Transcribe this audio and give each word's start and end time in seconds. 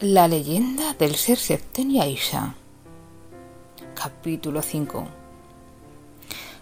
La 0.00 0.28
leyenda 0.28 0.94
del 0.94 1.16
ser 1.16 1.38
Septen 1.38 1.90
y 1.90 2.00
Aisha. 2.00 2.54
Capítulo 3.96 4.62
5. 4.62 5.08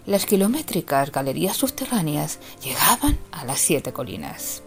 Las 0.07 0.25
kilométricas 0.25 1.11
galerías 1.11 1.55
subterráneas 1.55 2.39
llegaban 2.63 3.19
a 3.31 3.45
las 3.45 3.59
siete 3.59 3.93
colinas. 3.93 4.63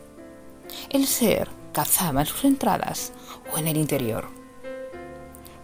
El 0.89 1.09
ser 1.09 1.49
cazaba 1.73 2.21
en 2.21 2.27
sus 2.29 2.45
entradas 2.45 3.13
o 3.53 3.59
en 3.59 3.67
el 3.67 3.77
interior. 3.77 4.29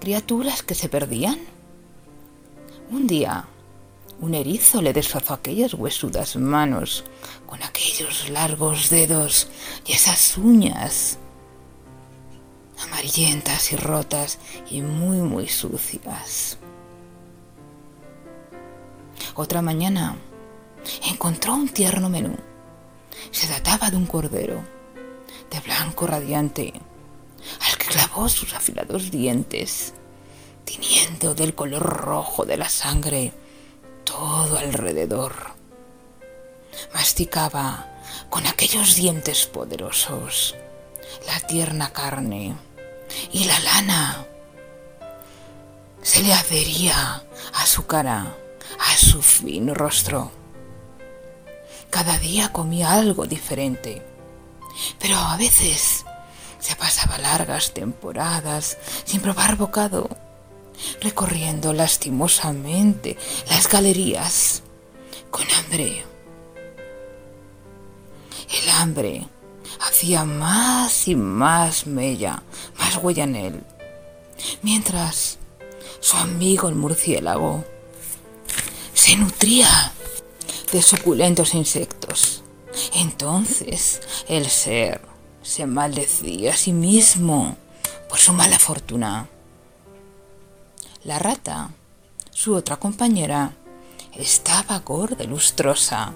Criaturas 0.00 0.64
que 0.64 0.74
se 0.74 0.88
perdían. 0.88 1.38
Un 2.90 3.06
día, 3.06 3.44
un 4.18 4.34
erizo 4.34 4.82
le 4.82 4.92
desfazó 4.92 5.34
aquellas 5.34 5.74
huesudas 5.74 6.34
manos 6.34 7.04
con 7.46 7.62
aquellos 7.62 8.30
largos 8.30 8.90
dedos 8.90 9.46
y 9.86 9.92
esas 9.92 10.36
uñas 10.36 11.20
y 13.72 13.76
rotas 13.76 14.38
y 14.68 14.82
muy 14.82 15.18
muy 15.18 15.48
sucias. 15.48 16.58
Otra 19.34 19.62
mañana 19.62 20.16
encontró 21.08 21.54
un 21.54 21.68
tierno 21.68 22.08
menú. 22.08 22.36
Se 23.30 23.46
trataba 23.46 23.90
de 23.90 23.96
un 23.96 24.06
cordero, 24.06 24.62
de 25.50 25.60
blanco 25.60 26.06
radiante, 26.06 26.72
al 27.60 27.78
que 27.78 27.86
clavó 27.86 28.28
sus 28.28 28.54
afilados 28.54 29.10
dientes, 29.10 29.94
tiniendo 30.64 31.34
del 31.34 31.54
color 31.54 31.82
rojo 31.82 32.44
de 32.44 32.56
la 32.56 32.68
sangre 32.68 33.32
todo 34.04 34.58
alrededor. 34.58 35.34
Masticaba 36.92 37.88
con 38.30 38.46
aquellos 38.46 38.96
dientes 38.96 39.46
poderosos 39.46 40.54
la 41.26 41.40
tierna 41.46 41.92
carne 41.92 42.56
y 43.36 43.44
la 43.44 43.58
lana 43.60 44.26
se 46.00 46.22
le 46.22 46.32
adhería 46.32 47.22
a 47.52 47.66
su 47.66 47.84
cara, 47.86 48.34
a 48.78 48.96
su 48.96 49.20
fino 49.20 49.74
rostro. 49.74 50.32
Cada 51.90 52.16
día 52.16 52.50
comía 52.50 52.94
algo 52.94 53.26
diferente, 53.26 54.02
pero 54.98 55.18
a 55.18 55.36
veces 55.36 56.06
se 56.60 56.76
pasaba 56.76 57.18
largas 57.18 57.74
temporadas 57.74 58.78
sin 59.04 59.20
probar 59.20 59.56
bocado, 59.56 60.08
recorriendo 61.02 61.74
lastimosamente 61.74 63.18
las 63.50 63.68
galerías 63.68 64.62
con 65.30 65.44
hambre. 65.58 66.06
El 68.62 68.68
hambre 68.70 69.28
hacía 69.80 70.24
más 70.24 71.06
y 71.08 71.14
más 71.14 71.86
mella, 71.86 72.42
huella 72.98 73.24
en 73.24 73.36
él, 73.36 73.62
mientras 74.62 75.38
su 76.00 76.16
amigo 76.16 76.68
el 76.68 76.74
murciélago 76.74 77.64
se 78.94 79.16
nutría 79.16 79.92
de 80.72 80.82
suculentos 80.82 81.54
insectos. 81.54 82.42
Entonces 82.94 84.00
el 84.28 84.46
ser 84.46 85.00
se 85.42 85.66
maldecía 85.66 86.52
a 86.52 86.56
sí 86.56 86.72
mismo 86.72 87.56
por 88.08 88.18
su 88.18 88.32
mala 88.32 88.58
fortuna. 88.58 89.28
La 91.04 91.18
rata, 91.18 91.70
su 92.30 92.54
otra 92.54 92.76
compañera, 92.76 93.52
estaba 94.14 94.78
gorda 94.80 95.24
y 95.24 95.28
lustrosa. 95.28 96.12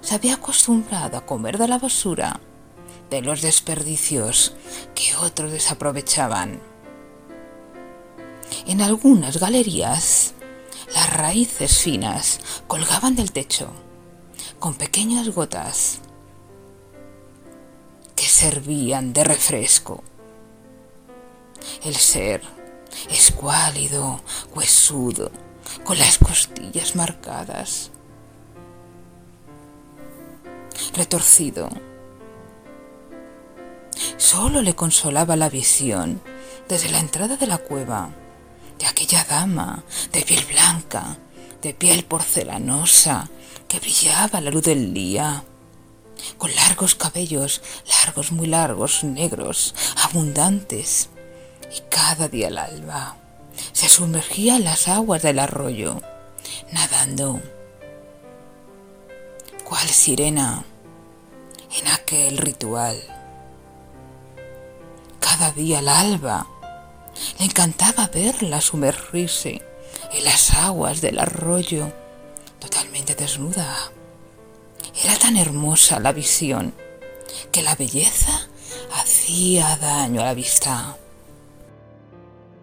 Se 0.00 0.14
había 0.14 0.34
acostumbrado 0.34 1.16
a 1.16 1.26
comer 1.26 1.58
de 1.58 1.68
la 1.68 1.78
basura 1.78 2.40
de 3.10 3.22
los 3.22 3.42
desperdicios 3.42 4.54
que 4.94 5.14
otros 5.16 5.50
desaprovechaban. 5.50 6.60
En 8.66 8.80
algunas 8.80 9.38
galerías, 9.38 10.34
las 10.94 11.12
raíces 11.12 11.78
finas 11.78 12.40
colgaban 12.66 13.16
del 13.16 13.32
techo 13.32 13.70
con 14.58 14.74
pequeñas 14.74 15.28
gotas 15.30 15.98
que 18.14 18.24
servían 18.24 19.12
de 19.12 19.24
refresco. 19.24 20.02
El 21.84 21.96
ser 21.96 22.42
escuálido, 23.10 24.20
huesudo, 24.54 25.30
con 25.84 25.98
las 25.98 26.18
costillas 26.18 26.96
marcadas, 26.96 27.90
retorcido, 30.94 31.68
Solo 34.20 34.60
le 34.60 34.74
consolaba 34.74 35.34
la 35.34 35.48
visión. 35.48 36.20
Desde 36.68 36.90
la 36.90 36.98
entrada 36.98 37.38
de 37.38 37.46
la 37.46 37.56
cueva 37.56 38.10
de 38.78 38.84
aquella 38.84 39.24
dama 39.24 39.82
de 40.12 40.20
piel 40.20 40.44
blanca, 40.44 41.16
de 41.62 41.72
piel 41.72 42.04
porcelanosa, 42.04 43.30
que 43.66 43.80
brillaba 43.80 44.38
a 44.38 44.40
la 44.42 44.50
luz 44.50 44.64
del 44.64 44.92
día, 44.92 45.42
con 46.36 46.54
largos 46.54 46.94
cabellos, 46.94 47.62
largos, 48.04 48.30
muy 48.30 48.46
largos, 48.46 49.04
negros, 49.04 49.74
abundantes, 49.96 51.08
y 51.74 51.80
cada 51.88 52.28
día 52.28 52.48
al 52.48 52.58
alba 52.58 53.16
se 53.72 53.88
sumergía 53.88 54.56
en 54.56 54.64
las 54.64 54.86
aguas 54.86 55.22
del 55.22 55.38
arroyo, 55.38 56.02
nadando, 56.72 57.40
cual 59.64 59.88
sirena 59.88 60.62
en 61.80 61.88
aquel 61.88 62.36
ritual 62.36 63.19
cada 65.30 65.52
día 65.52 65.78
al 65.78 65.88
alba. 65.88 66.46
Le 67.38 67.44
encantaba 67.44 68.08
verla 68.08 68.60
sumergirse 68.60 69.62
en 70.12 70.24
las 70.24 70.50
aguas 70.54 71.00
del 71.00 71.20
arroyo, 71.20 71.92
totalmente 72.58 73.14
desnuda. 73.14 73.92
Era 75.04 75.16
tan 75.16 75.36
hermosa 75.36 76.00
la 76.00 76.12
visión 76.12 76.74
que 77.52 77.62
la 77.62 77.76
belleza 77.76 78.48
hacía 78.96 79.76
daño 79.76 80.20
a 80.20 80.24
la 80.24 80.34
vista. 80.34 80.96